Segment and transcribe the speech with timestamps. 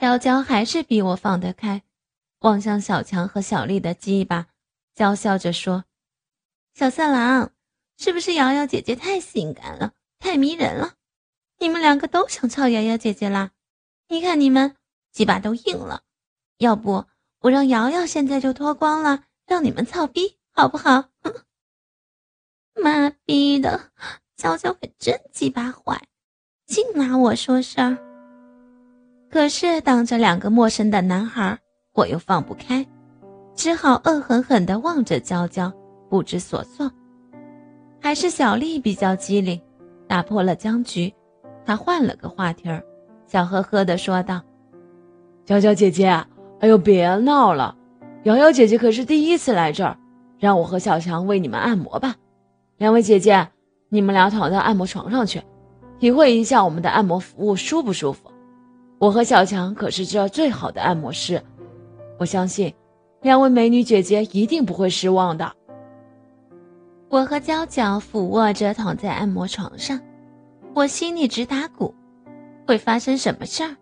[0.00, 1.82] 娇娇还是比我放得开，
[2.38, 4.46] 望向小强和小丽的鸡巴，
[4.94, 5.84] 娇笑着说
[6.72, 7.52] ：“小色狼，
[7.98, 10.94] 是不是瑶瑶姐姐太性感了，太迷人了？
[11.58, 13.50] 你们两个都想操瑶瑶姐姐啦？
[14.08, 14.74] 你看你们
[15.12, 16.04] 鸡巴都硬了，
[16.56, 17.04] 要不
[17.40, 21.10] 我让瑶瑶现在就脱光了，让你们操逼，好不好？”
[22.82, 23.92] 妈逼的，
[24.34, 26.08] 娇娇可真鸡巴坏，
[26.64, 28.09] 净拿我说事儿。
[29.30, 31.56] 可是当着两个陌生的男孩，
[31.94, 32.84] 我又放不开，
[33.54, 35.72] 只好恶狠狠地望着娇娇，
[36.08, 36.90] 不知所措。
[38.00, 39.60] 还是小丽比较机灵，
[40.08, 41.14] 打破了僵局。
[41.64, 42.82] 她换了个话题儿，
[43.28, 44.40] 笑呵呵地说道
[45.46, 46.08] ：“娇娇姐姐，
[46.58, 47.76] 哎呦，别闹了！
[48.24, 49.96] 瑶瑶姐姐可是第一次来这儿，
[50.40, 52.16] 让我和小强为你们按摩吧。
[52.78, 53.48] 两位姐姐，
[53.90, 55.40] 你们俩躺在按摩床上去，
[56.00, 58.28] 体会一下我们的按摩服务舒不舒服？”
[59.00, 61.42] 我和小强可是这最好的按摩师，
[62.18, 62.70] 我相信
[63.22, 65.50] 两位美女姐姐一定不会失望的。
[67.08, 69.98] 我和娇娇俯卧着躺在按摩床上，
[70.74, 71.94] 我心里直打鼓，
[72.66, 73.74] 会发生什么事儿？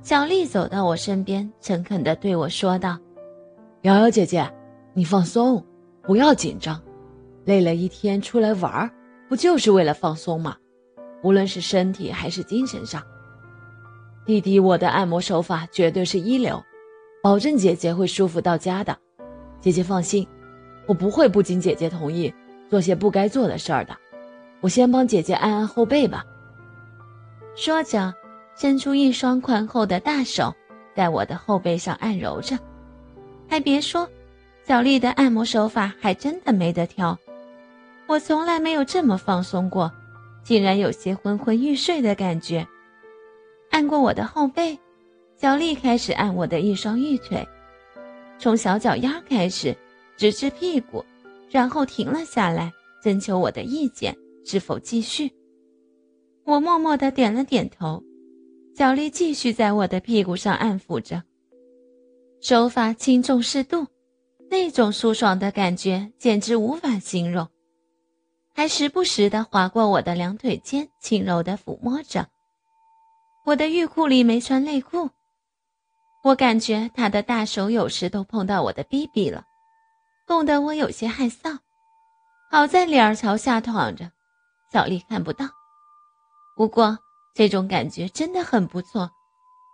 [0.00, 2.98] 小丽走到我身边，诚恳地对我说道
[3.84, 4.50] ：“瑶瑶姐姐，
[4.94, 5.62] 你放松，
[6.00, 6.80] 不要紧张。
[7.44, 8.90] 累了一天出来玩儿，
[9.28, 10.56] 不就是为了放松吗？
[11.22, 13.02] 无论是身体还是精神上。”
[14.26, 16.60] 弟弟，我的按摩手法绝对是一流，
[17.22, 18.98] 保证姐姐会舒服到家的。
[19.60, 20.26] 姐姐放心，
[20.86, 22.34] 我不会不经姐姐同意
[22.68, 23.96] 做些不该做的事儿的。
[24.60, 26.24] 我先帮姐姐按按后背吧。
[27.54, 28.12] 说着，
[28.56, 30.52] 伸出一双宽厚的大手，
[30.96, 32.58] 在我的后背上按揉着。
[33.48, 34.08] 还别说，
[34.66, 37.16] 小丽的按摩手法还真的没得挑。
[38.08, 39.92] 我从来没有这么放松过，
[40.42, 42.66] 竟然有些昏昏欲睡的感觉。
[43.76, 44.78] 按过我的后背，
[45.38, 47.46] 小丽开始按我的一双玉腿，
[48.38, 49.76] 从小脚丫开始，
[50.16, 51.04] 直至屁股，
[51.50, 52.72] 然后停了下来，
[53.02, 54.16] 征求我的意见，
[54.46, 55.30] 是否继续。
[56.44, 58.02] 我默默的点了点头。
[58.74, 61.22] 小丽继续在我的屁股上按抚着，
[62.40, 63.86] 手法轻重适度，
[64.48, 67.46] 那种舒爽的感觉简直无法形容，
[68.54, 72.26] 还时不时的划过我的两腿间，轻柔的抚摸着。
[73.46, 75.08] 我的浴裤里没穿内裤，
[76.24, 79.44] 我感觉他的大手有时都碰到我的逼逼了，
[80.26, 81.60] 弄得我有些害臊。
[82.50, 84.10] 好在脸儿朝下躺着，
[84.72, 85.46] 小丽看不到。
[86.56, 86.98] 不过
[87.36, 89.12] 这种感觉真的很不错，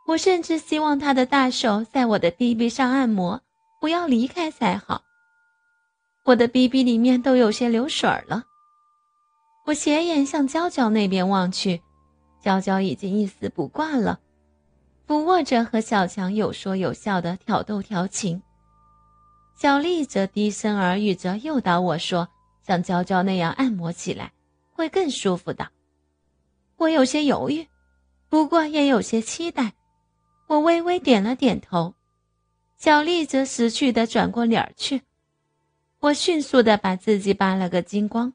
[0.06, 3.40] 我甚至希望他的大手在我的逼逼上按摩，
[3.80, 5.00] 不要离开才好。
[6.24, 8.44] 我的逼逼里面都有些流水了，
[9.64, 11.80] 我斜眼向娇娇那边望去。
[12.42, 14.19] 娇娇已经一丝不挂了，
[15.06, 18.42] 俯卧着和小强有说有笑的挑逗调情。
[19.56, 22.28] 小丽则低声耳语着诱导我说
[22.66, 24.32] ：“像娇娇那样按摩起来
[24.72, 25.70] 会更舒服的。”
[26.78, 27.69] 我有些犹豫，
[28.28, 29.75] 不过也有些期待。
[30.48, 31.94] 我微微点了点头，
[32.76, 35.02] 小丽则识趣的转过脸去。
[36.00, 38.32] 我迅速的把自己扒了个精光，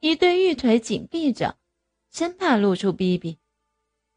[0.00, 1.54] 一对玉腿紧闭着。
[2.12, 3.38] 生怕露出逼逼，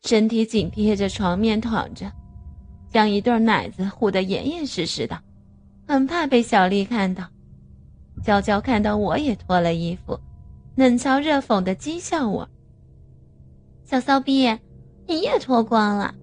[0.03, 2.11] 身体紧贴着床面躺着，
[2.89, 5.17] 将一对奶子护得严严实实的，
[5.87, 7.23] 很怕被小丽看到。
[8.21, 10.19] 娇娇看到我也脱了衣服，
[10.75, 12.45] 冷嘲热讽的讥笑我
[13.87, 14.45] ：“小骚逼，
[15.07, 16.13] 你也脱光了？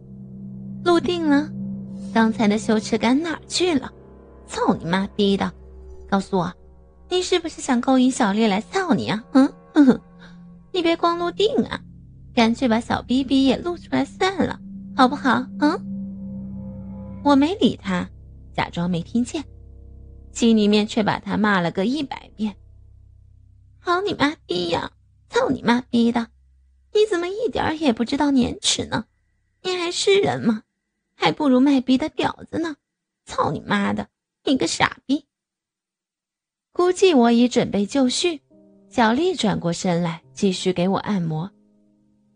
[0.85, 1.51] 入定了？
[2.13, 3.91] 刚才的羞耻感哪去了？
[4.47, 5.51] 操你妈逼的！
[6.07, 6.53] 告诉我，
[7.09, 9.25] 你是不是想勾引小丽来操你啊？
[9.33, 9.99] 嗯哼哼。”
[10.73, 11.81] 你别光露腚啊，
[12.35, 14.59] 干脆把小逼逼也露出来算了，
[14.97, 15.47] 好不好？
[15.61, 17.23] 嗯。
[17.25, 18.09] 我没理他，
[18.53, 19.45] 假装没听见，
[20.33, 22.57] 心里面却把他骂了个一百遍。
[23.79, 24.93] 好你妈逼呀！
[25.29, 26.29] 操你妈逼的！
[26.93, 29.07] 你怎么一点也不知道廉耻呢？
[29.63, 30.63] 你还是人吗？
[31.15, 32.77] 还不如卖逼的婊子呢！
[33.25, 34.09] 操你妈的！
[34.45, 35.27] 你个傻逼！
[36.73, 38.43] 估计我已准备就绪。
[38.93, 41.51] 小丽转过身来，继续给我按摩，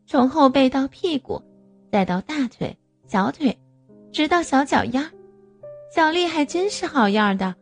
[0.06, 1.42] 从后背到屁股，
[1.92, 2.74] 再到大腿、
[3.06, 3.54] 小腿，
[4.10, 5.10] 直到小脚丫。
[5.94, 7.54] 小丽还真是好样的，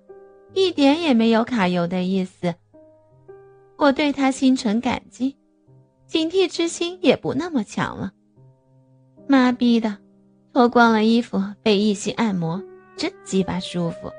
[0.53, 2.55] 一点也没有卡油的意思。
[3.77, 5.37] 我对她心存感激，
[6.07, 8.13] 警惕之心也不那么强了。
[9.27, 9.99] 妈逼的，
[10.53, 12.63] 脱光了衣服被异性按摩，
[12.97, 14.13] 真鸡巴舒服。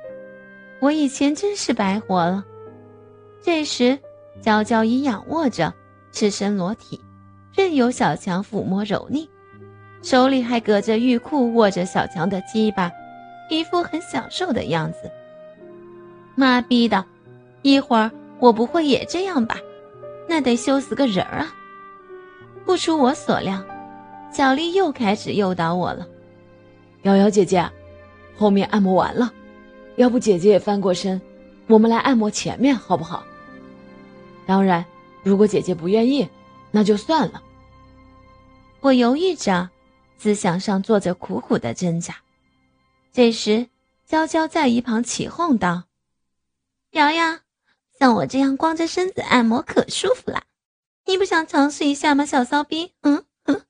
[0.81, 2.44] 我以前真是白活了。
[3.42, 3.98] 这时，
[4.42, 5.74] 娇娇已仰卧着，
[6.12, 7.02] 赤身裸体，
[7.54, 9.28] 任由小强抚摸蹂躏，
[10.02, 12.92] 手里还隔着浴裤握着小强的鸡巴，
[13.50, 15.12] 一副很享受的样子。
[16.36, 17.04] 妈逼的，
[17.62, 19.58] 一会儿我不会也这样吧？
[20.28, 21.54] 那得羞死个人儿啊！
[22.66, 23.64] 不出我所料，
[24.32, 26.08] 小丽又开始诱导我了。
[27.04, 27.68] 瑶瑶姐姐，
[28.36, 29.32] 后面按摩完了，
[29.96, 31.22] 要不姐姐也翻过身，
[31.68, 33.24] 我们来按摩前面好不好？
[34.45, 34.86] 当然，
[35.24, 36.30] 如果姐姐不愿意，
[36.71, 37.42] 那就算了。
[38.81, 39.69] 我犹豫着，
[40.18, 42.18] 思想上做着苦苦的挣扎。
[43.12, 43.68] 这时，
[44.06, 45.86] 娇娇在一旁起哄道
[46.92, 47.39] ：“瑶瑶，
[47.97, 50.44] 像我这样光着身子按摩可舒服了，
[51.06, 53.62] 你不想尝试一下吗，小骚逼？”嗯哼，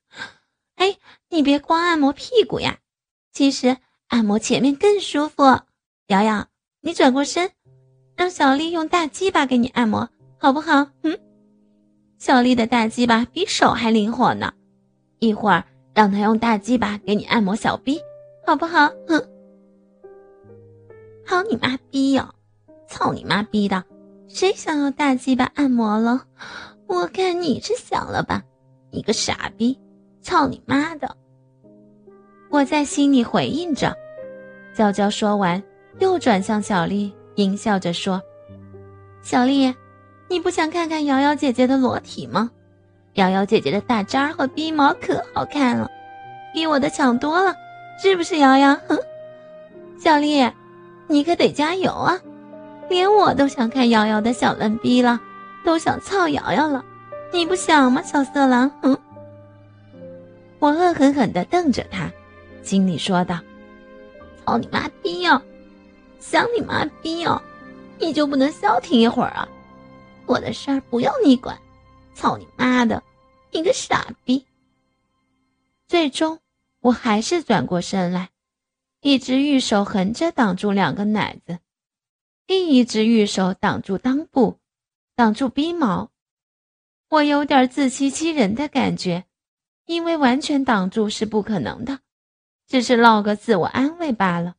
[0.76, 0.98] 哎，
[1.30, 2.80] 你别光按摩屁股呀，
[3.32, 5.44] 其实按摩前面更舒服。
[6.08, 6.48] 瑶瑶，
[6.82, 7.52] 你转过身，
[8.16, 10.10] 让小丽用大鸡巴给你按摩。
[10.46, 10.88] 好不好？
[11.02, 11.18] 嗯，
[12.20, 14.54] 小丽的大鸡巴比手还灵活呢，
[15.18, 15.64] 一会儿
[15.96, 18.00] 让她用大鸡巴给你按摩小臂，
[18.46, 18.88] 好不好？
[19.08, 19.20] 哼，
[21.26, 22.30] 好你妈逼哟！
[22.88, 23.84] 操你妈逼的！
[24.28, 26.22] 谁想要大鸡巴按摩了？
[26.86, 28.44] 我看你是想了吧，
[28.92, 29.76] 你个傻逼！
[30.22, 31.18] 操你妈的！
[32.52, 33.98] 我在心里回应着。
[34.76, 35.64] 娇娇说完，
[35.98, 38.22] 又转向小丽，阴笑着说
[39.26, 39.74] ：“小丽。”
[40.28, 42.50] 你不想看看瑶瑶姐姐的裸体吗？
[43.14, 45.90] 瑶瑶姐姐的大渣和逼毛可好看了，
[46.54, 47.56] 比我的强多了，
[48.02, 48.38] 是不是？
[48.40, 48.98] 瑶瑶，哼，
[49.98, 50.52] 小丽，
[51.08, 52.20] 你可得加油啊！
[52.90, 55.20] 连我都想看瑶瑶的小嫩逼了，
[55.64, 56.84] 都想操瑶瑶了，
[57.32, 58.70] 你不想吗，小色狼？
[58.82, 58.98] 哼！
[60.60, 62.12] 我恶狠狠地瞪着他，
[62.64, 63.40] 心里说道
[64.46, 65.42] ：“操你妈逼哟！
[66.20, 67.42] 想你妈逼哟！
[68.00, 69.48] 你就不能消停一会儿啊？”
[70.28, 71.60] 我的事儿不用你管，
[72.14, 73.04] 操你妈的，
[73.52, 74.46] 你个傻逼！
[75.88, 76.40] 最终，
[76.82, 78.32] 我还是转过身来，
[79.02, 81.60] 一只玉手横着挡住两个奶子，
[82.48, 84.60] 另一只玉手挡住裆部，
[85.16, 86.12] 挡住逼毛。
[87.10, 89.26] 我有点自欺欺人的感觉，
[89.86, 92.00] 因为完全挡住是不可能的，
[92.68, 94.56] 只是闹个自我安慰罢了。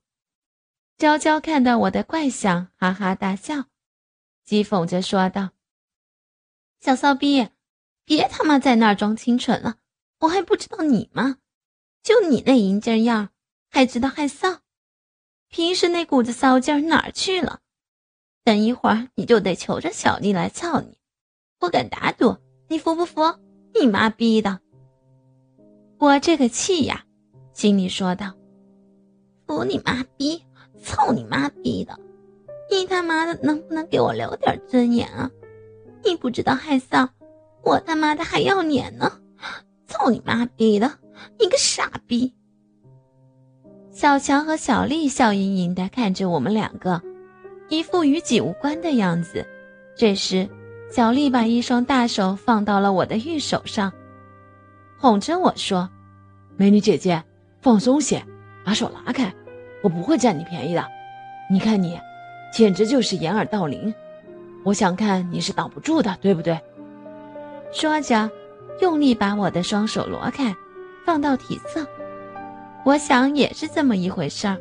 [0.97, 3.65] 娇娇看到我的怪相，哈哈大笑，
[4.47, 5.56] 讥讽着说道。
[6.81, 7.49] 小骚逼，
[8.05, 9.77] 别他妈在那儿装清纯了！
[10.21, 11.39] 我还不知道你吗？
[12.03, 13.31] 就你那淫劲样，
[13.71, 14.59] 还知道害臊？
[15.49, 17.61] 平时那股子骚劲哪儿去了？
[18.45, 20.97] 等一会儿你就得求着小丽来操你，
[21.61, 22.37] 我敢打赌，
[22.69, 23.23] 你服不服？
[23.75, 24.61] 你妈逼的！
[25.99, 27.05] 我这个气呀，
[27.53, 28.33] 心里说道
[29.47, 30.45] ：“服你妈逼，
[30.83, 31.99] 操你妈逼的！
[32.71, 35.31] 你他妈的能不能给我留点尊严啊？”
[36.07, 37.09] 你不知道害臊，
[37.65, 39.13] 我他妈的还要脸呢！
[39.89, 40.91] 操你妈逼的，
[41.39, 42.33] 你个傻逼！
[43.91, 47.03] 小强和小丽笑盈盈的看着我们两个，
[47.69, 49.45] 一副与己无关的样子。
[49.97, 50.49] 这时，
[50.93, 53.93] 小丽把一双大手放到了我的玉手上，
[54.99, 55.91] 哄着我说
[56.57, 57.25] ：“美女姐姐，
[57.61, 58.25] 放松些，
[58.65, 59.35] 把手拉开，
[59.83, 60.87] 我不会占你便宜的。
[61.51, 61.99] 你看你，
[62.53, 63.93] 简直就是掩耳盗铃。”
[64.67, 66.61] 我想看你是挡不住的，对不对？
[67.73, 68.29] 说着，
[68.81, 70.53] 用力把我的双手挪开，
[71.05, 71.87] 放到体侧。
[72.85, 74.59] 我想也是这么一回事儿，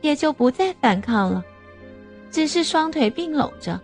[0.00, 1.44] 也就不再反抗了，
[2.30, 3.78] 只是双腿并拢着，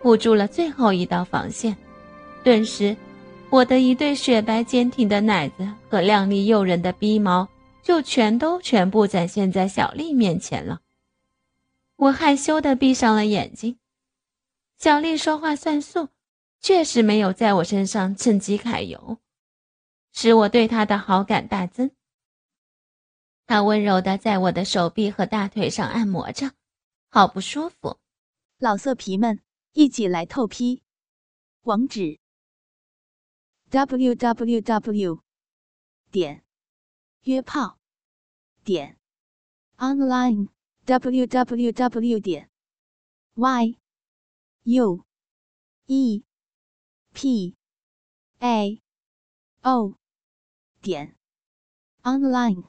[0.00, 1.76] 护住了最后一道防线。
[2.44, 2.96] 顿时，
[3.50, 7.48] 我的一对雪白坚挺的奶子和靓丽诱人的逼毛，
[7.82, 10.78] 就全都全部展现在小丽面前了。
[11.96, 13.76] 我害羞的闭上了眼睛。
[14.80, 16.08] 小丽说话算数，
[16.58, 19.18] 确实没有在我身上趁机揩油，
[20.10, 21.90] 使我对她的好感大增。
[23.44, 26.52] 她温柔的在我的手臂和大腿上按摩着，
[27.10, 27.98] 好不舒服。
[28.56, 30.82] 老色皮们，一起来透批！
[31.64, 32.18] 网址
[33.68, 35.22] ：w w w
[36.10, 36.42] 点
[37.24, 37.78] 约炮
[38.64, 38.96] 点
[39.76, 40.48] online
[40.86, 42.48] w w w 点
[43.34, 43.79] y。
[44.64, 45.04] U
[45.86, 46.22] E.
[47.14, 47.56] P.
[48.42, 48.80] A.
[49.64, 49.94] O.
[50.82, 51.16] 点。
[52.02, 52.64] Online。